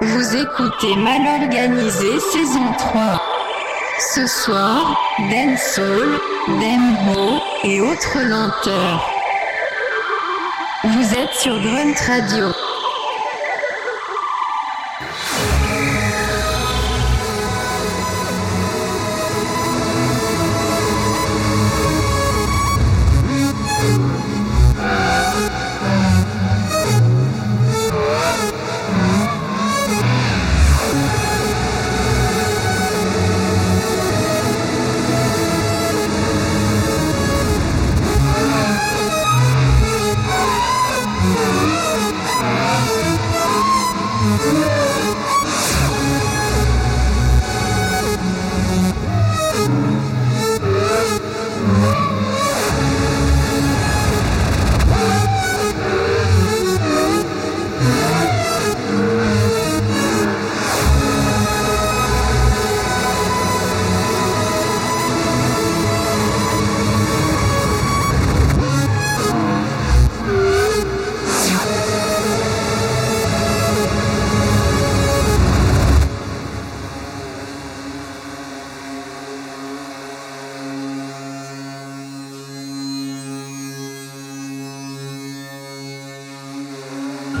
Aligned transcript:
Vous 0.00 0.36
écoutez 0.36 0.94
Mal 0.94 1.42
Organisé 1.42 2.20
saison 2.20 2.72
3. 2.78 3.20
Ce 4.14 4.26
soir, 4.28 4.96
dancehall, 5.18 6.20
dembo 6.46 7.40
et 7.64 7.80
autres 7.80 8.18
lenteurs. 8.20 9.10
Vous 10.84 11.14
êtes 11.14 11.32
sur 11.32 11.60
Grunt 11.60 11.94
Radio. 12.06 12.46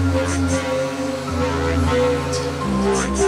Thank 0.00 0.12
you. 3.18 3.27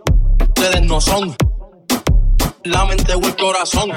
Ustedes 0.61 0.85
no 0.85 1.01
son. 1.01 1.35
La 2.65 2.85
mente 2.85 3.15
o 3.15 3.19
el 3.19 3.35
corazón. 3.35 3.89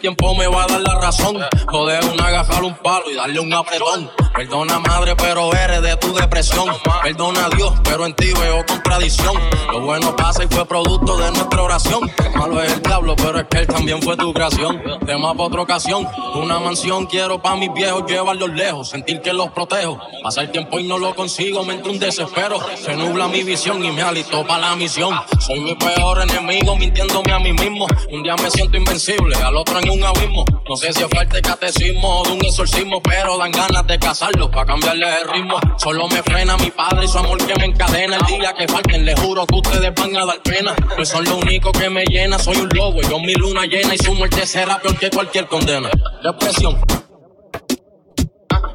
Tiempo 0.00 0.34
me 0.34 0.46
va 0.46 0.64
a 0.64 0.66
dar 0.66 0.80
la 0.80 0.94
razón. 0.94 1.36
Joder 1.66 2.02
una 2.06 2.28
agajar 2.28 2.64
un 2.64 2.74
palo 2.76 3.10
y 3.10 3.16
darle 3.16 3.38
un 3.38 3.52
apretón. 3.52 4.10
Perdona 4.34 4.78
madre, 4.78 5.14
pero 5.14 5.52
eres 5.52 5.82
de 5.82 5.94
tu 5.96 6.14
depresión. 6.14 6.68
Perdona 7.02 7.44
a 7.44 7.50
Dios, 7.50 7.74
pero 7.84 8.06
en 8.06 8.14
ti 8.14 8.32
veo 8.40 8.64
contradicción. 8.64 9.34
Lo 9.70 9.80
bueno 9.80 10.16
pasa 10.16 10.44
y 10.44 10.46
fue 10.46 10.64
producto 10.64 11.18
de 11.18 11.30
nuestra 11.32 11.62
oración. 11.62 12.10
Malo 12.34 12.62
es 12.62 12.72
el 12.72 12.80
diablo, 12.80 13.14
pero 13.16 13.40
es 13.40 13.46
que 13.50 13.58
él 13.58 13.66
también 13.66 14.00
fue 14.00 14.16
tu 14.16 14.32
creación. 14.32 14.80
Tema 15.04 15.32
para 15.32 15.44
otra 15.44 15.60
ocasión. 15.60 16.08
Una 16.34 16.58
mansión 16.60 17.04
quiero 17.04 17.42
para 17.42 17.56
mis 17.56 17.70
viejos 17.74 18.04
llevarlos 18.06 18.50
lejos. 18.50 18.88
Sentir 18.88 19.20
que 19.20 19.34
los 19.34 19.50
protejo. 19.50 20.00
Pasa 20.22 20.40
el 20.40 20.50
tiempo 20.50 20.78
y 20.78 20.84
no 20.84 20.96
lo 20.96 21.14
consigo, 21.14 21.62
me 21.64 21.74
entra 21.74 21.92
un 21.92 21.98
desespero. 21.98 22.58
Se 22.76 22.96
nubla 22.96 23.28
mi 23.28 23.42
visión 23.42 23.84
y 23.84 23.90
me 23.90 24.00
alisto 24.00 24.46
para 24.46 24.70
la 24.70 24.76
misión. 24.76 25.14
Soy 25.40 25.60
mi 25.60 25.74
peor 25.74 26.22
enemigo, 26.22 26.74
mintiéndome 26.76 27.32
a 27.32 27.38
mí 27.38 27.52
mismo. 27.52 27.86
Un 28.10 28.22
día 28.22 28.36
me 28.36 28.50
siento 28.50 28.78
invencible, 28.78 29.36
al 29.36 29.56
otro 29.56 29.78
un 29.90 30.04
abismo. 30.04 30.44
No 30.68 30.76
sé 30.76 30.92
si 30.92 31.02
es 31.02 31.08
falta 31.08 31.36
de 31.36 31.42
catecismo 31.42 32.20
o 32.20 32.24
de 32.24 32.32
un 32.32 32.44
exorcismo, 32.44 33.02
pero 33.02 33.36
dan 33.38 33.50
ganas 33.50 33.86
de 33.86 33.98
casarlo 33.98 34.50
para 34.50 34.66
cambiarle 34.66 35.06
el 35.22 35.28
ritmo. 35.28 35.56
Solo 35.78 36.08
me 36.08 36.22
frena 36.22 36.56
mi 36.56 36.70
padre 36.70 37.04
y 37.04 37.08
su 37.08 37.18
amor 37.18 37.38
que 37.44 37.54
me 37.58 37.66
encadena. 37.66 38.16
El 38.16 38.38
día 38.38 38.52
que 38.54 38.68
falten, 38.68 39.04
le 39.04 39.14
juro 39.16 39.46
que 39.46 39.56
ustedes 39.56 39.94
van 39.94 40.16
a 40.16 40.26
dar 40.26 40.42
pena. 40.42 40.74
Pues 40.96 41.08
son 41.08 41.24
lo 41.24 41.36
único 41.36 41.72
que 41.72 41.90
me 41.90 42.04
llena, 42.04 42.38
soy 42.38 42.56
un 42.56 42.68
lobo. 42.74 43.00
Yo 43.02 43.18
mi 43.18 43.34
luna 43.34 43.66
llena 43.66 43.94
y 43.94 43.98
su 43.98 44.14
muerte 44.14 44.46
será 44.46 44.80
peor 44.80 44.98
que 44.98 45.10
cualquier 45.10 45.46
condena. 45.46 45.90
Depresión. 46.22 46.80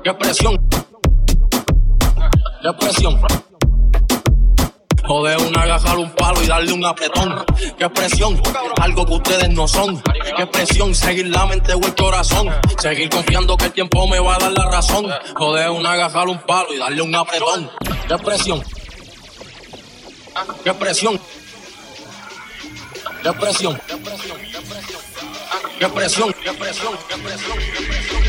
Depresión. 0.03 0.69
Depresión. 2.63 3.54
Joder 5.07 5.37
una 5.37 5.61
agarrar 5.61 5.97
un 5.97 6.09
palo 6.11 6.41
y 6.41 6.47
darle 6.47 6.73
un 6.73 6.83
apretón. 6.83 7.45
Qué 7.77 7.89
presión, 7.89 8.41
algo 8.81 9.05
que 9.05 9.13
ustedes 9.13 9.49
no 9.49 9.67
son. 9.67 10.01
Qué 10.37 10.47
presión, 10.47 10.95
seguir 10.95 11.27
la 11.27 11.45
mente 11.45 11.73
o 11.73 11.85
el 11.85 11.95
corazón. 11.95 12.49
Seguir 12.79 13.09
confiando 13.09 13.55
que 13.55 13.65
el 13.65 13.71
tiempo 13.73 14.07
me 14.07 14.19
va 14.19 14.35
a 14.35 14.39
dar 14.39 14.51
la 14.51 14.65
razón. 14.71 15.07
Joder 15.35 15.69
una 15.69 15.91
agarrar 15.93 16.27
un 16.27 16.39
palo 16.39 16.73
y 16.73 16.77
darle 16.77 17.01
un 17.01 17.15
apretón. 17.15 17.69
Qué 18.07 18.17
presión. 18.17 18.63
Qué 20.63 20.73
presión. 20.73 21.19
Qué 23.21 23.33
presión. 23.33 23.79
Qué 23.87 23.97
presión. 23.97 24.37
Qué 25.79 25.87
presión. 25.87 26.33
Qué 26.43 26.51
presión. 26.53 26.95
No 27.09 28.24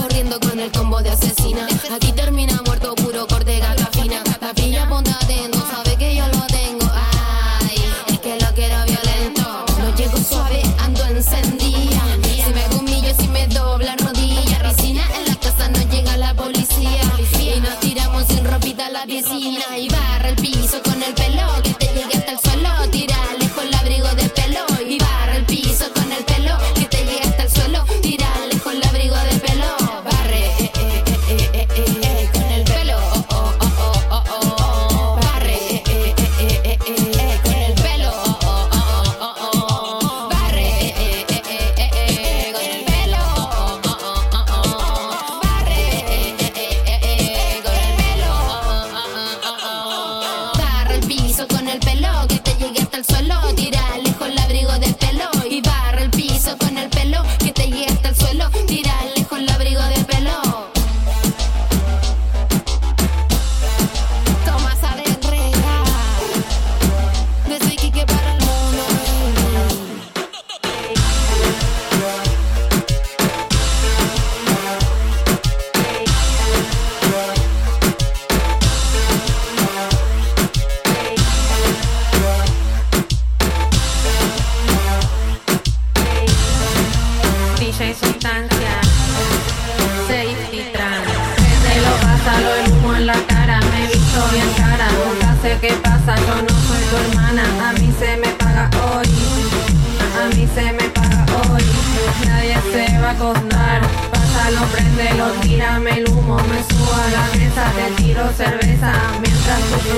corriendo 0.00 0.38
con 0.40 0.58
el 0.58 0.70
combo 0.72 1.02
de 1.02 1.10
asesina. 1.10 1.66
Aquí 1.90 2.12
te 2.12 2.23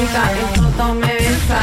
pica, 0.07 0.33
el 0.33 0.61
toto 0.61 0.95
me 0.95 1.15
besa. 1.15 1.61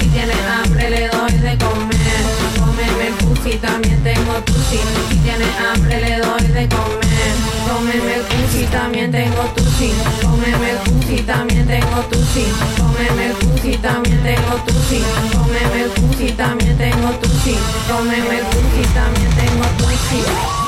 Si 0.00 0.06
tienes 0.08 0.36
hambre 0.46 0.90
le 0.90 1.08
doy 1.08 1.32
de 1.32 1.58
comer. 1.58 2.22
Cómeme 2.58 3.10
pussy, 3.20 3.58
también 3.58 4.02
tengo 4.02 4.32
pussy. 4.44 4.80
Si 5.08 5.16
tienes 5.18 5.48
hambre 5.58 6.00
le 6.00 6.18
doy 6.18 6.46
de 6.46 6.68
comer. 6.68 7.32
Cómeme 7.68 8.16
pussy, 8.28 8.64
también 8.66 9.10
tengo 9.10 9.42
pussy. 9.54 9.92
Cómeme 10.22 10.74
pussy, 10.84 11.22
también 11.22 11.66
tengo 11.66 12.02
pussy. 12.08 12.46
Cómeme 12.78 13.34
pussy, 13.40 13.76
también 13.78 14.22
tengo 14.22 14.56
pussy. 14.64 15.02
Cómeme 15.32 15.84
pussy, 15.94 16.32
también 16.32 16.78
tengo 16.78 17.10
pussy. 17.20 17.56
Cómeme 17.88 18.38
pussy, 18.50 18.82
también 18.94 19.30
tengo 19.36 19.66
pussy. 19.78 20.59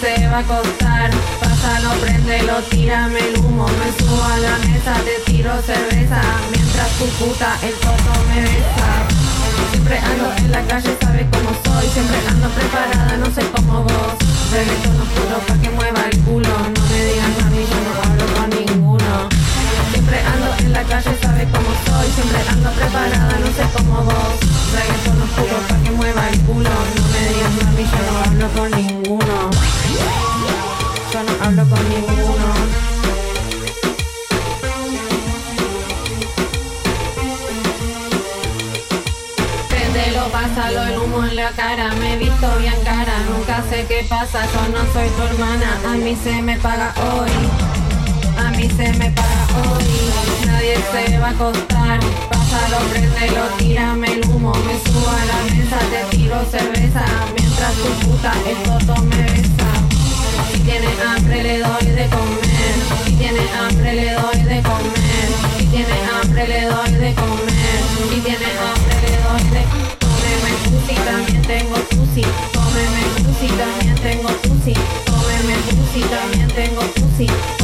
se 0.00 0.26
va 0.28 0.38
a 0.38 0.40
acostar. 0.40 1.10
Pásalo, 1.40 1.90
prendelo, 2.00 2.54
tírame 2.70 3.18
el 3.18 3.38
humo. 3.38 3.66
Me 3.66 3.88
subo 3.98 4.22
a 4.22 4.38
la 4.38 4.58
mesa, 4.58 4.94
te 5.04 5.30
tiro 5.30 5.50
cerveza. 5.62 6.20
Mientras 6.52 6.90
tu 6.98 7.06
puta 7.18 7.56
el 7.62 7.74
coto 7.74 8.12
me 8.28 8.42
besa. 8.42 8.88
Siempre 9.70 9.98
ando 9.98 10.32
en 10.36 10.52
la 10.52 10.62
calle, 10.66 10.96
sabes 11.00 11.26
cómo 11.32 11.50
soy. 11.64 11.88
Siempre 11.88 12.18
ando 12.28 12.48
preparada, 12.48 13.16
no 13.16 13.26
sé 13.26 13.42
cómo 13.54 13.82
vos. 13.82 14.14
Reggaetón 14.52 15.00
oscuro 15.00 15.38
pa' 15.46 15.60
que 15.60 15.70
mueva 15.70 16.02
el 16.10 16.18
culo. 16.20 16.48
No 16.48 16.82
me 16.90 17.04
digas 17.04 17.30
mami, 17.40 17.62
yo 17.70 17.78
no 17.84 18.07
la 20.78 20.84
calle 20.84 21.10
sabe 21.20 21.44
cómo 21.52 21.70
soy 21.86 22.08
Siempre 22.14 22.38
ando 22.48 22.70
preparada, 22.70 23.38
no 23.40 23.46
sé 23.46 23.64
cómo 23.76 24.02
vos. 24.04 24.34
Traigo 24.70 24.94
por 25.04 25.14
los 25.16 25.30
jugos 25.30 25.62
pa' 25.68 25.78
que 25.82 25.90
mueva 25.90 26.28
el 26.28 26.40
culo 26.42 26.70
No 26.96 27.02
me 27.12 27.20
digas 27.28 27.54
mami, 27.64 27.84
yo 27.92 28.00
no 28.06 28.18
hablo 28.24 28.48
con 28.54 28.70
ninguno. 28.70 29.50
Yo 31.12 31.22
no 31.22 31.44
hablo 31.44 31.68
con 31.68 31.88
ninguno. 31.88 32.88
Pásalo 40.32 40.82
el 40.82 40.98
humo 40.98 41.24
en 41.24 41.36
la 41.36 41.50
cara, 41.50 41.90
me 41.94 42.14
he 42.14 42.16
visto 42.18 42.46
bien 42.58 42.74
cara, 42.84 43.14
nunca 43.30 43.62
sé 43.70 43.86
qué 43.88 44.06
pasa, 44.08 44.44
yo 44.44 44.68
no 44.68 44.92
soy 44.92 45.08
tu 45.08 45.22
hermana, 45.22 45.80
a 45.86 45.94
mí 45.94 46.16
se 46.22 46.42
me 46.42 46.56
paga 46.58 46.94
hoy 46.96 47.77
ni 48.58 48.68
se 48.70 48.92
me 48.94 49.10
para 49.12 49.46
hoy 49.56 49.84
Nadie 50.46 50.76
se 50.92 51.18
va 51.18 51.28
a 51.28 51.30
acostar. 51.30 52.00
Pásalo, 52.28 52.78
prendelo, 52.90 53.44
tírame 53.58 54.12
el 54.14 54.24
humo 54.28 54.52
Me 54.66 54.74
subo 54.84 55.08
a 55.08 55.24
la 55.30 55.54
mesa, 55.54 55.78
te 55.90 56.16
tiro 56.16 56.36
cerveza. 56.50 57.04
Mientras 57.36 57.72
tu 57.74 57.88
puta 58.04 58.32
el 58.50 58.58
toto 58.64 59.00
me 59.02 59.22
besa. 59.22 59.70
Si 60.50 60.58
tiene 60.60 60.88
hambre 61.06 61.42
le 61.42 61.58
doy 61.58 61.86
de 61.98 62.06
comer. 62.08 62.74
Si 63.04 63.12
tiene 63.12 63.44
hambre 63.60 63.94
le 63.94 64.12
doy 64.12 64.42
de 64.42 64.62
comer. 64.62 65.26
Si 65.56 65.64
tiene 65.66 65.96
hambre 66.12 66.48
le 66.48 66.60
doy 66.66 66.92
de 66.92 67.14
comer. 67.14 67.78
Si 68.10 68.20
tiene 68.20 68.48
hambre 68.64 68.94
le 69.04 69.12
doy 69.24 69.44
de 69.54 69.62
comer. 69.70 69.98
Cómeme 70.02 70.52
sushi, 70.64 70.96
también 71.06 71.42
tengo 71.42 71.76
sushi. 71.90 72.24
Cómeme 72.56 73.02
sushi, 73.22 73.48
también 73.60 73.94
tengo 74.02 74.28
sushi. 74.42 74.74
Cómeme 75.06 75.54
sushi, 75.68 76.02
también 76.10 76.48
tengo 76.48 76.82
sushi. 76.96 77.57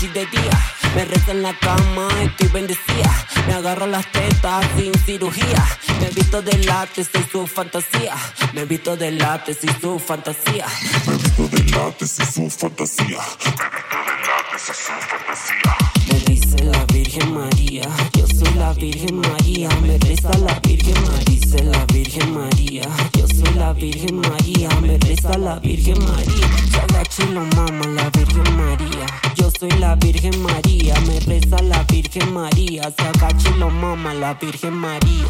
Noche 0.00 0.06
y 0.06 0.08
de 0.08 0.26
día. 0.26 0.50
Me 0.94 1.04
reza 1.04 1.30
en 1.30 1.42
la 1.42 1.56
cama, 1.58 2.08
estoy 2.22 2.48
bendecida. 2.48 3.26
Me 3.46 3.54
agarro 3.54 3.86
las 3.86 4.10
tetas 4.10 4.66
sin 4.76 4.92
cirugía. 5.04 5.64
Me 6.00 6.10
visto 6.10 6.42
de 6.42 6.58
látex 6.58 7.10
y 7.14 7.30
su 7.30 7.46
fantasía. 7.46 8.14
Me 8.52 8.64
visto 8.64 8.96
de 8.96 9.12
látex 9.12 9.64
y 9.64 9.68
su 9.80 9.98
fantasía. 9.98 10.66
Me 11.06 11.14
visto 11.14 11.48
de 11.48 11.62
látex 11.64 12.18
y 12.18 12.30
su 12.30 12.48
fantasía. 12.48 13.20
Me 13.36 13.62
visto 13.62 13.96
de 14.06 14.20
látex 14.20 14.68
y 14.68 14.74
su 14.74 14.90
fantasía. 14.90 15.76
Me 16.08 16.18
dice 16.20 16.64
la 16.64 16.84
Virgen 16.86 17.34
María, 17.34 17.88
yo 18.12 18.26
soy 18.26 18.54
la 18.54 18.72
Virgen 18.74 19.20
María, 19.20 19.68
me 19.82 19.96
reza 19.98 20.30
la 20.38 20.58
Virgen 20.60 21.02
María. 21.04 21.24
Dice 21.26 21.64
la 21.64 21.84
Virgen 21.86 22.34
María, 22.34 22.82
yo 23.12 23.26
soy 23.28 23.54
la 23.54 23.72
Virgen 23.72 24.16
María, 24.16 24.68
me 24.80 24.98
reza 24.98 25.38
la 25.38 25.58
Virgen 25.60 25.98
María. 26.04 26.48
Se 26.70 26.80
agacha 26.80 27.22
y 27.22 27.32
lo 27.32 27.44
mama 27.44 27.86
la 27.86 28.10
Virgen 28.10 28.56
María. 28.56 29.29
Soy 29.60 29.70
la 29.72 29.94
Virgen 29.94 30.42
María, 30.42 30.94
me 31.06 31.20
reza 31.20 31.60
la 31.60 31.82
Virgen 31.82 32.32
María. 32.32 32.90
Se 32.96 33.02
agacha 33.02 33.50
y 33.54 33.58
lo 33.58 33.68
mama 33.68 34.14
la 34.14 34.32
Virgen 34.32 34.72
María. 34.72 35.28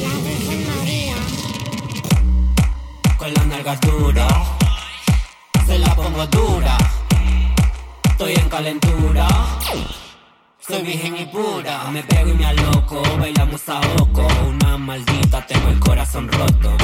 La 0.00 0.14
Virgen 0.22 0.64
María. 0.68 1.16
Con 3.18 3.34
la 3.34 3.44
nalga 3.46 3.74
dura, 3.78 4.28
se 5.66 5.76
la 5.80 5.92
pongo 5.96 6.24
dura. 6.28 6.78
Estoy 8.04 8.34
en 8.34 8.48
calentura. 8.48 9.26
Soy 10.60 10.82
virgen 10.82 11.16
y 11.16 11.24
pura, 11.24 11.90
me 11.90 12.00
pego 12.04 12.30
y 12.30 12.34
me 12.34 12.46
aloco, 12.46 13.02
bailamos 13.18 13.68
a 13.70 13.80
oco. 14.00 14.24
Una 14.48 14.78
maldita, 14.78 15.44
tengo 15.44 15.68
el 15.68 15.80
corazón 15.80 16.30
roto. 16.30 16.76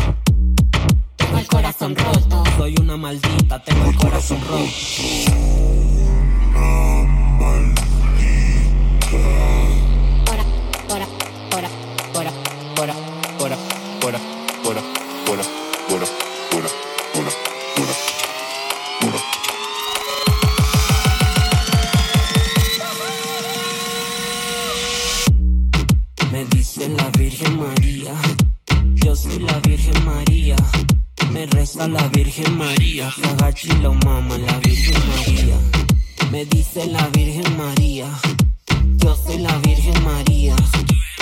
Tengo 1.14 1.38
el 1.38 1.46
corazón 1.46 1.94
roto. 1.94 2.42
Soy 2.56 2.74
una 2.80 2.96
maldita, 2.96 3.62
tengo 3.62 3.88
el 3.88 3.94
corazón 3.94 4.40
roto. 4.48 5.89
La 34.38 34.58
Virgen 34.58 35.08
María. 35.08 35.58
Me 36.30 36.44
dice 36.44 36.86
la 36.86 37.08
Virgen 37.08 37.56
María, 37.56 38.08
yo 39.00 39.16
soy 39.16 39.38
la 39.38 39.56
Virgen 39.58 40.04
María. 40.04 40.56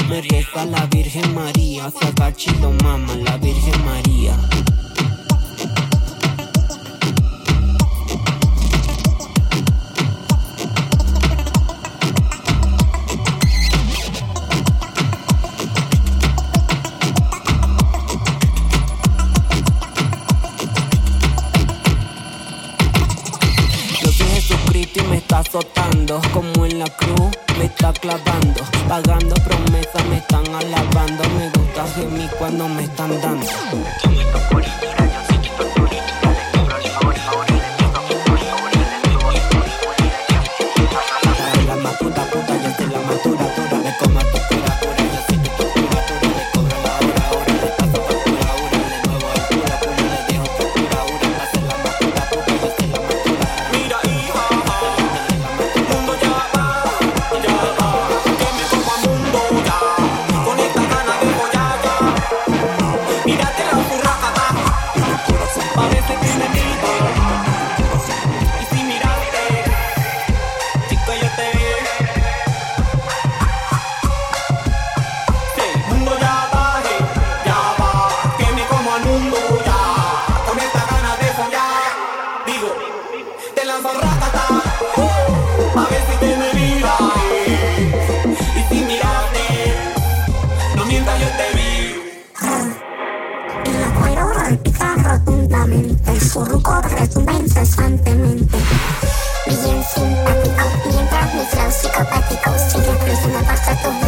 Me 0.08 0.20
reza 0.22 0.64
la 0.66 0.86
Virgen 0.86 1.34
María, 1.34 1.90
se 1.90 2.06
agacha 2.06 2.52
mama 2.82 3.14
la 3.16 3.36
Virgen 3.38 3.84
María. 3.84 4.36
Rotundamente, 95.68 96.20
su 96.20 96.44
ruco 96.44 96.80
retumba 96.80 97.32
incesantemente. 97.34 98.58
Bien 99.46 99.84
simpático, 99.94 100.64
mientras 100.90 101.34
mi 101.34 101.44
flow 101.50 101.70
psicopático 101.70 102.50
sigue 102.70 102.92
por 102.92 103.08
toda 103.08 103.82
tu 103.82 104.07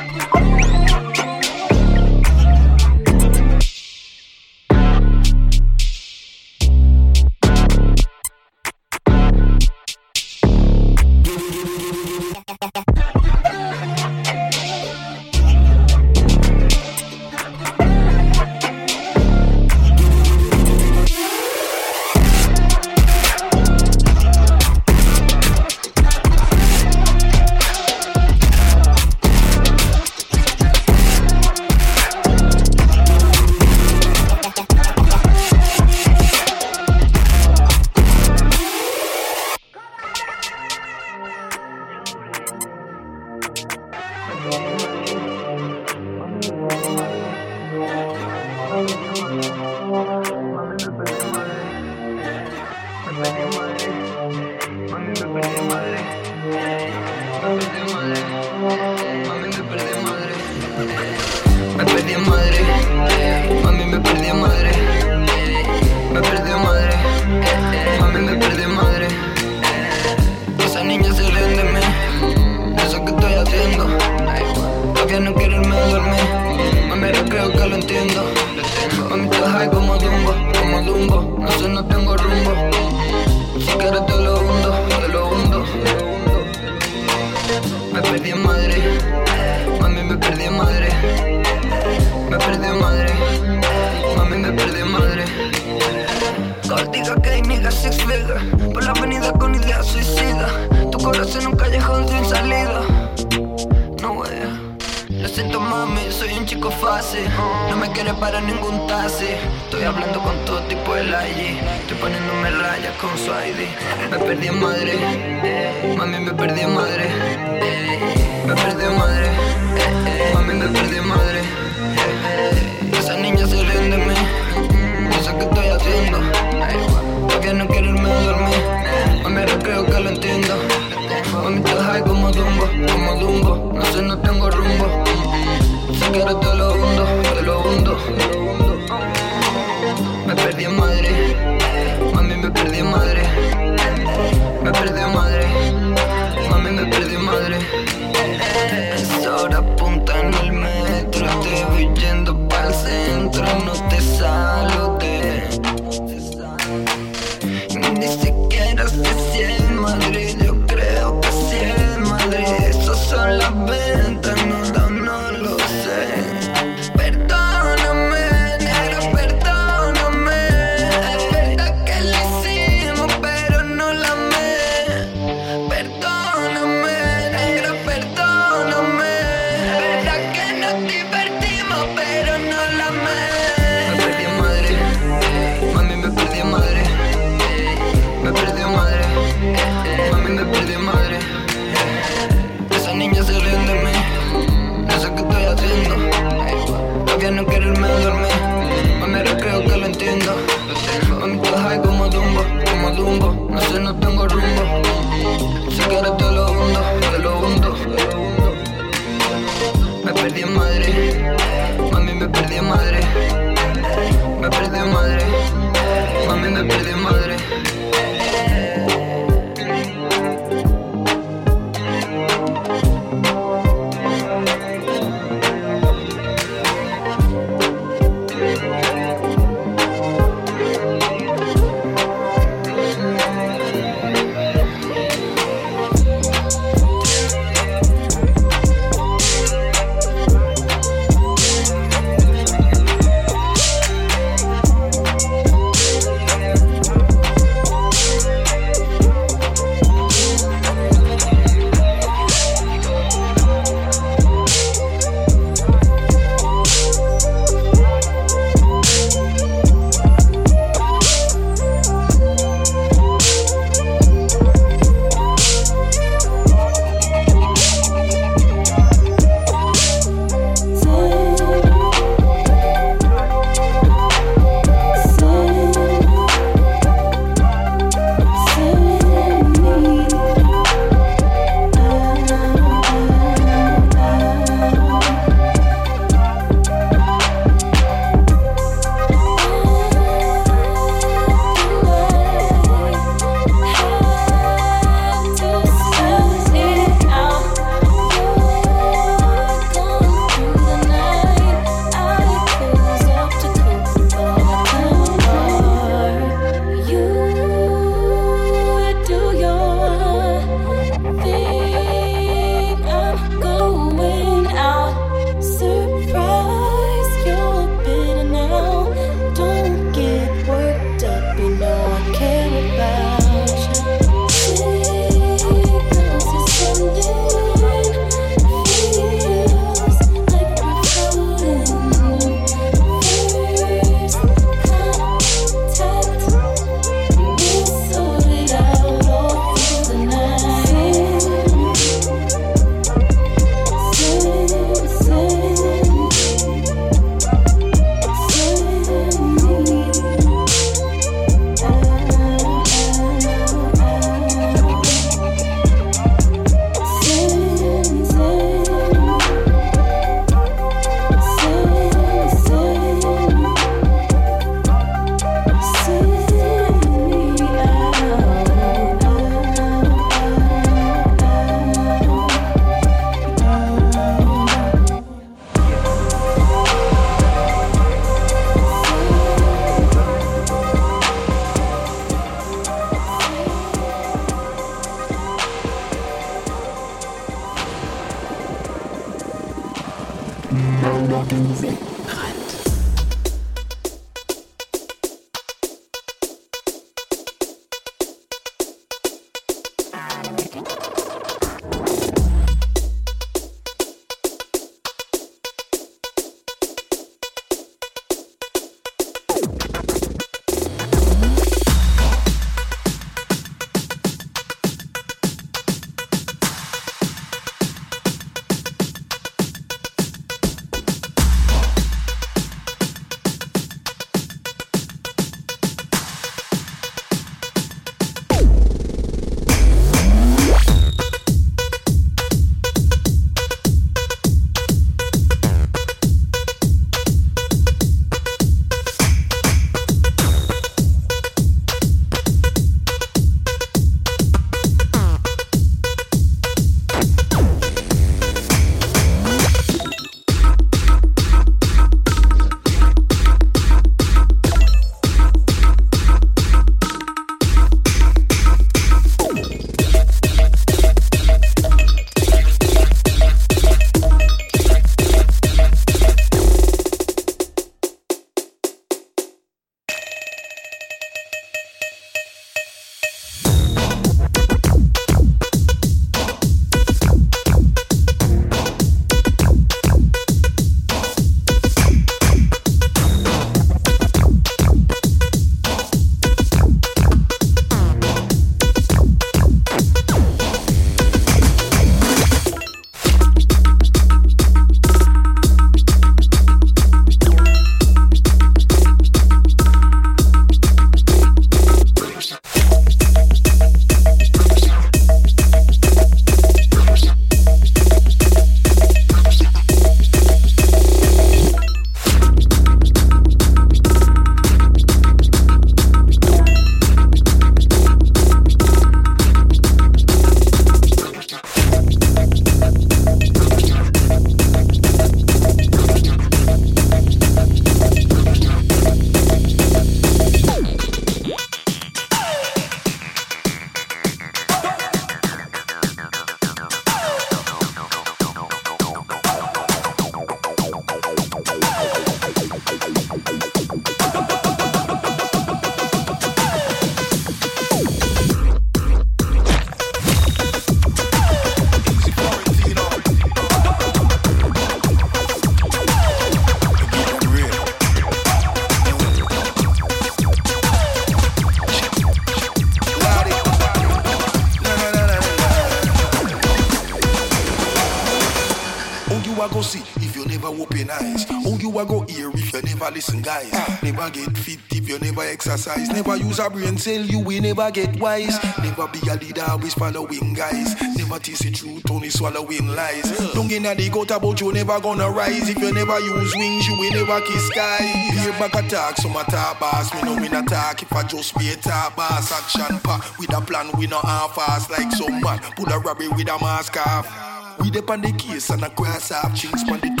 guys? 573.19 573.51
Never 573.83 574.09
get 574.11 574.37
fit 574.37 574.59
if 574.71 574.87
you 574.87 574.97
never 574.99 575.23
exercise. 575.23 575.89
Never 575.89 576.15
use 576.15 576.39
a 576.39 576.49
brain 576.49 576.77
cell, 576.77 577.01
you 577.01 577.19
will 577.19 577.41
never 577.41 577.69
get 577.71 577.99
wise. 577.99 578.37
Never 578.59 578.87
be 578.87 578.99
a 579.09 579.15
leader, 579.15 579.43
always 579.49 579.73
following 579.73 580.33
guys. 580.33 580.79
Never 580.95 581.19
taste 581.19 581.43
the 581.43 581.51
truth, 581.51 581.91
only 581.91 582.09
swallowing 582.09 582.67
lies. 582.69 583.11
Don't 583.33 583.49
get 583.49 583.77
the 583.77 583.89
goat 583.89 584.11
about 584.11 584.39
you 584.39 584.53
never 584.53 584.79
gonna 584.79 585.09
rise. 585.09 585.49
If 585.49 585.57
you 585.59 585.73
never 585.73 585.99
use 585.99 586.33
wings, 586.35 586.67
you 586.67 586.77
will 586.77 586.91
never 586.91 587.19
kiss 587.25 587.47
sky. 587.47 587.83
Hear 588.13 588.31
back 588.33 588.55
attack, 588.55 588.97
some 588.97 589.17
attack 589.17 589.59
boss. 589.59 589.93
Me 589.93 590.01
no 590.03 590.15
win 590.15 590.33
attack 590.33 590.83
if 590.83 590.93
I 590.93 591.03
just 591.03 591.37
be 591.37 591.49
a 591.49 591.55
top 591.57 591.97
boss. 591.97 592.31
Action 592.31 592.79
pack 592.79 593.19
with 593.19 593.35
a 593.35 593.41
plan, 593.41 593.69
we 593.77 593.87
no 593.87 593.99
half 593.99 594.35
fast 594.35 594.69
like 594.69 594.91
some 594.91 595.19
man. 595.19 595.39
Pull 595.57 595.71
a 595.71 595.79
rabbit 595.79 596.15
with 596.15 596.29
a 596.29 596.37
mask 596.39 596.77
off. 596.77 597.31
We 597.59 597.69
dep 597.69 597.89
on 597.89 598.01
the 598.01 598.11
case 598.13 598.49
and 598.49 598.63
a 598.63 598.69
cross 598.69 599.11
off 599.11 599.37
Things 599.37 599.63
on 599.69 599.79
the 599.81 600.00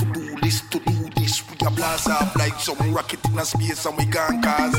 We 1.61 1.67
a 1.67 1.71
blast 1.71 2.09
off 2.09 2.35
like 2.37 2.59
some 2.59 2.91
rocket 2.91 3.23
in 3.29 3.37
a 3.37 3.45
space 3.45 3.85
and 3.85 3.95
we 3.95 4.05
can 4.05 4.41
cause 4.41 4.73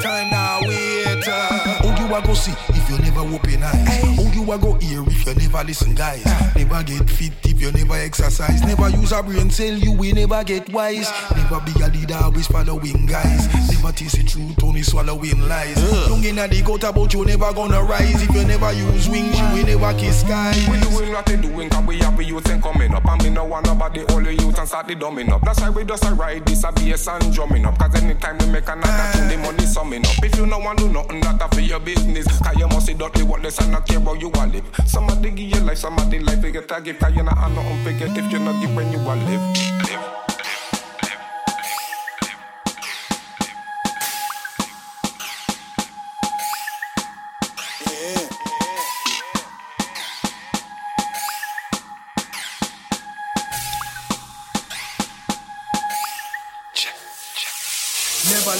Time 0.00 0.30
now 0.30 0.60
wait 0.62 1.26
uh. 1.26 1.82
How 1.82 1.96
you 1.98 2.14
a 2.14 2.22
go 2.22 2.34
see 2.34 2.52
if 2.68 2.88
you 2.88 3.09
never 3.20 3.34
open 3.34 3.62
eyes 3.62 4.16
How 4.16 4.32
you 4.32 4.52
a 4.52 4.58
go 4.58 4.74
hear 4.74 5.02
if 5.06 5.26
you 5.26 5.34
never 5.34 5.64
listen 5.64 5.94
guys? 5.94 6.22
Ah. 6.26 6.52
Never 6.56 6.82
get 6.82 7.08
fit 7.08 7.32
if 7.44 7.60
you 7.60 7.72
never 7.72 7.94
exercise. 7.94 8.62
Never 8.62 8.88
use 8.88 9.12
a 9.12 9.22
brain 9.22 9.50
cell 9.50 9.74
you 9.74 9.92
will 9.92 10.14
never 10.14 10.42
get 10.44 10.68
wise. 10.70 11.08
Ah. 11.08 11.34
Never 11.36 11.60
be 11.64 11.72
a 11.82 11.88
leader 11.88 12.18
always 12.22 12.46
following 12.46 13.06
guys. 13.06 13.48
Never 13.70 13.92
taste 13.92 14.16
the 14.16 14.24
truth 14.24 14.62
only 14.62 14.82
swallowing 14.82 15.48
lies. 15.48 15.76
Don't 16.08 16.20
get 16.20 16.50
the 16.50 16.62
goat 16.62 16.84
about 16.84 17.12
you 17.12 17.24
never 17.24 17.52
gonna 17.52 17.82
rise. 17.82 18.22
If 18.22 18.34
you 18.34 18.44
never 18.44 18.72
use 18.72 19.08
wings 19.08 19.38
you 19.38 19.46
will 19.52 19.66
never 19.66 19.98
kiss 19.98 20.20
sky 20.20 20.54
We 20.70 20.80
doing 20.80 21.12
what 21.12 21.26
they 21.26 21.36
doing 21.36 21.70
cause 21.70 21.86
we 21.86 21.98
have 21.98 22.16
the 22.16 22.24
youth 22.24 22.48
and 22.48 22.62
coming 22.62 22.94
up. 22.94 23.04
And 23.06 23.22
me 23.22 23.30
no 23.30 23.46
nobody 23.60 24.04
hold 24.08 24.24
the 24.24 24.34
youth 24.34 24.58
and 24.58 24.68
start 24.68 24.86
the 24.86 24.94
dumbing 24.94 25.30
up. 25.30 25.42
That's 25.42 25.60
why 25.60 25.70
we 25.70 25.84
just 25.84 26.04
a 26.04 26.14
ride 26.14 26.46
this 26.46 26.64
a 26.64 26.72
bass 26.72 27.06
and 27.08 27.32
drumming 27.32 27.66
up. 27.66 27.78
Cause 27.78 27.94
anytime 28.02 28.38
we 28.38 28.46
make 28.46 28.68
another 28.68 29.18
tune 29.18 29.28
the 29.28 29.36
money 29.38 29.66
summing 29.66 30.06
up. 30.06 30.24
If 30.24 30.36
you 30.36 30.46
no 30.46 30.58
want 30.58 30.78
do 30.78 30.88
nothing 30.88 31.20
that 31.20 31.54
for 31.54 31.60
your 31.60 31.80
business. 31.80 32.26
Cause 32.40 32.56
you 32.56 32.66
must 32.68 32.86
see 32.86 32.94
what 33.10 33.42
they 33.42 33.50
want, 33.50 33.70
not 33.70 33.86
care 33.86 33.98
about 33.98 34.20
you, 34.20 34.30
I 34.34 34.46
live. 34.46 34.64
Somebody 34.86 35.30
give 35.30 35.50
your 35.50 35.60
life, 35.60 35.78
somebody 35.78 36.18
life, 36.18 36.40
they 36.40 36.52
get 36.52 36.70
a 36.70 36.80
gift. 36.80 37.00
Cause 37.00 37.14
you're 37.14 37.24
not, 37.24 37.36
I'm 37.38 37.54
not 37.54 37.64
unfigured 37.64 38.16
if 38.16 38.30
you're 38.30 38.40
not 38.40 38.60
when 38.74 38.92
you, 38.92 38.98
I 38.98 39.14
live. 39.24 39.40
live. 39.86 40.20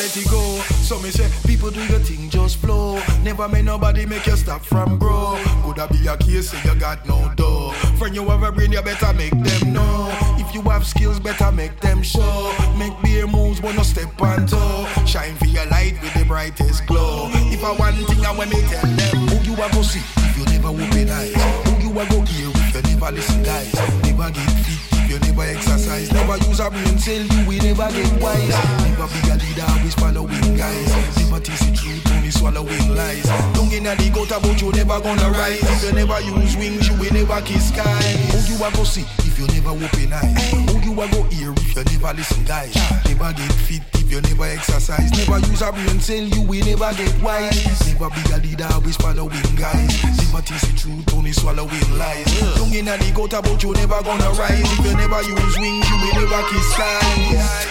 let 0.01 0.17
it 0.17 0.31
go 0.31 0.50
so 0.91 0.99
me 0.99 1.11
say, 1.11 1.31
people 1.47 1.71
do 1.71 1.79
your 1.87 2.01
thing, 2.01 2.29
just 2.31 2.57
flow. 2.57 3.01
Never 3.23 3.49
make 3.49 3.65
nobody 3.65 4.07
make 4.07 4.27
you 4.27 4.35
stop 4.35 4.65
from 4.65 4.99
grow. 4.99 5.41
Coulda 5.63 5.87
be 5.87 6.05
a 6.09 6.17
case 6.17 6.51
say 6.51 6.61
you 6.69 6.75
got 6.81 7.07
no 7.07 7.31
dough. 7.37 7.71
Friend 7.97 8.13
you 8.13 8.29
have 8.29 8.43
a 8.43 8.51
brain, 8.51 8.73
you 8.73 8.83
better 8.83 9.13
make 9.13 9.31
them 9.31 9.73
know. 9.73 10.09
If 10.37 10.53
you 10.53 10.63
have 10.63 10.85
skills, 10.85 11.21
better 11.21 11.53
make 11.53 11.79
them 11.79 12.03
show. 12.03 12.53
Make 12.77 13.01
beer 13.05 13.29
moves, 13.29 13.63
no 13.63 13.85
step 13.85 14.21
on 14.21 14.49
toe. 14.49 14.85
Shine 15.07 15.37
for 15.37 15.45
your 15.45 15.65
light 15.67 15.97
with 16.03 16.13
the 16.15 16.25
brightest 16.25 16.85
glow. 16.89 17.31
If 17.55 17.63
I 17.63 17.71
want 17.71 17.95
thing, 18.09 18.27
I 18.27 18.37
want 18.37 18.51
me 18.51 18.61
tell 18.63 18.83
them. 18.83 19.29
Who 19.29 19.49
you 19.49 19.55
a 19.63 19.71
go 19.71 19.83
see 19.83 20.01
if 20.01 20.39
you 20.39 20.45
never 20.47 20.71
open 20.71 21.09
eyes? 21.09 21.35
Who 21.69 21.87
you 21.87 22.01
a 22.01 22.05
go 22.09 22.21
hear 22.23 22.51
if 22.53 22.75
you 22.75 22.83
never 22.97 23.13
listen, 23.13 23.45
guys? 23.45 23.73
Never 24.03 24.29
get 24.33 24.49
if 24.49 24.90
you 25.11 25.19
never 25.19 25.43
exercise. 25.43 26.13
Never 26.13 26.37
use 26.47 26.61
a 26.61 26.71
brain 26.71 26.99
cell, 26.99 27.21
you 27.21 27.41
will 27.47 27.59
never 27.59 27.91
get 27.91 28.11
wise. 28.23 28.55
Never 28.87 29.07
be 29.11 29.21
a 29.27 29.35
leader, 29.35 29.67
always 29.67 29.95
following 29.95 30.57
guys. 30.57 30.91
Never 31.19 31.41
taste 31.41 31.67
the 31.67 31.75
truth, 31.75 32.13
only 32.15 32.31
swallowing 32.31 32.95
lies. 32.95 33.27
Don't 33.53 33.69
get 33.69 33.83
the 33.83 34.11
goat 34.15 34.31
about 34.31 34.61
you, 34.63 34.71
never 34.71 35.01
gonna 35.01 35.31
rise. 35.31 35.59
If 35.63 35.83
you 35.83 35.93
never 35.93 36.21
use 36.21 36.57
wings, 36.57 36.89
you 36.89 36.95
will 36.95 37.13
never 37.13 37.41
kiss 37.43 37.69
sky. 37.69 37.83
Who 38.31 38.55
you 38.55 38.63
a 38.63 38.71
go 38.71 38.85
see 38.85 39.05
if 39.27 39.39
you 39.39 39.47
never 39.51 39.75
open 39.75 40.13
eyes? 40.13 40.51
Who 40.71 40.79
you 40.79 40.95
a 40.95 41.09
go 41.11 41.23
hear 41.25 41.53
if 41.59 41.75
you 41.75 41.85
never 41.85 42.15
listen, 42.15 42.45
guys? 42.45 42.75
Never 43.05 43.33
get 43.35 43.53
fit 43.67 43.83
if 43.95 44.11
you 44.11 44.21
never 44.23 44.47
exercise. 44.47 45.11
Never 45.11 45.39
use 45.47 45.63
a 45.63 45.73
brain 45.73 45.99
cell, 45.99 46.23
you 46.23 46.43
will 46.43 46.65
never 46.65 46.95
get 46.95 47.11
wise. 47.21 47.67
Never 47.91 48.11
be 48.15 48.23
a 48.31 48.39
leader, 48.39 48.69
always 48.71 48.97
following 48.97 49.55
guys. 49.59 49.91
Never 50.23 50.43
taste 50.47 50.71
the 50.71 50.75
truth, 50.79 51.15
only 51.15 51.33
swallowing 51.33 51.99
lies. 51.99 52.31
Don't 52.55 52.71
get 52.71 52.87
the 52.87 53.13
goat 53.15 53.33
about 53.33 53.63
you, 53.63 53.73
never 53.75 54.03
gonna 54.03 54.31
rise. 54.39 54.71
If 54.79 54.87
you 54.87 55.00
never 55.01 55.23
use 55.23 55.59
wings, 55.59 55.89
you 55.89 55.97
will 55.97 56.15
never 56.15 56.43
kiss 56.49 56.73
skies. 56.75 57.71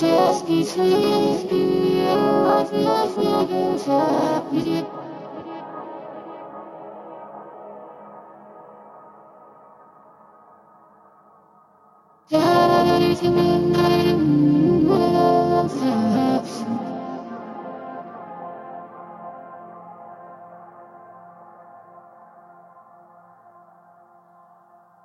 Just 0.00 0.46
be 0.46 0.64
sweet. 0.64 1.87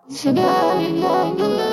Sugar 0.10 0.80
in 0.80 0.98
your 0.98 1.73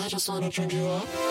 I 0.00 0.08
just 0.08 0.28
wanna 0.28 0.50
change 0.50 0.74
you 0.74 0.86
up. 0.86 1.27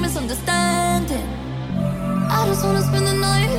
misunderstanding. 0.00 1.28
I 2.30 2.44
just 2.46 2.64
wanna 2.64 2.82
spend 2.82 3.06
the 3.06 3.14
night 3.14 3.50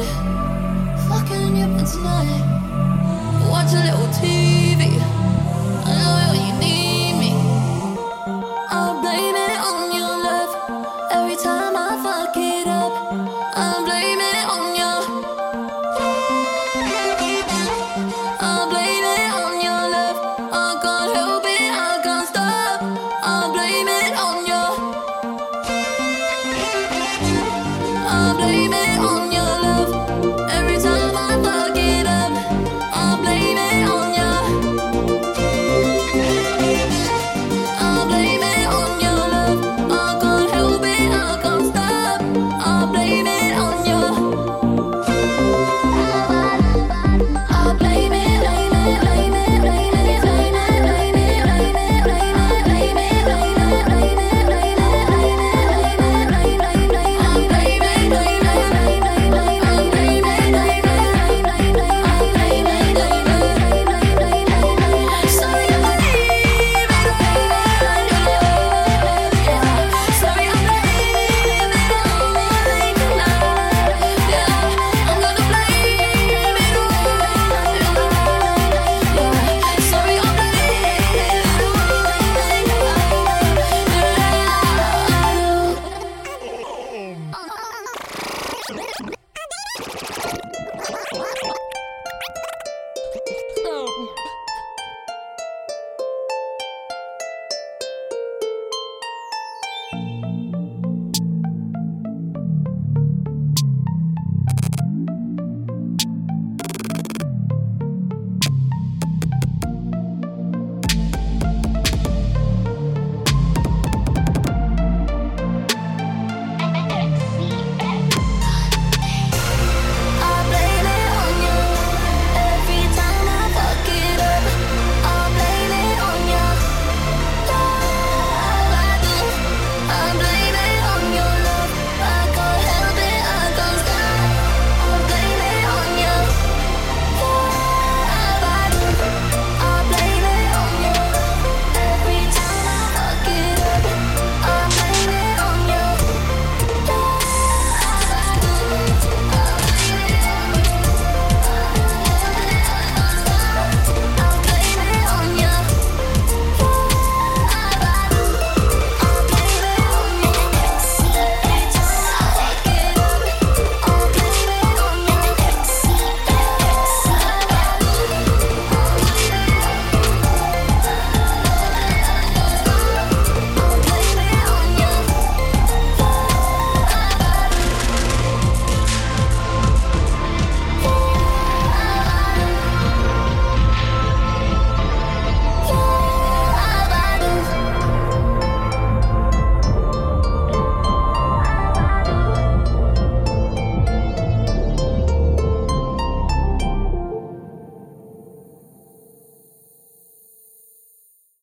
fucking 1.07 1.55
you 1.57 1.67
tonight. 1.91 2.43
Watch 3.49 3.73
a 3.73 3.81
little 3.85 4.07
TV. 4.17 4.38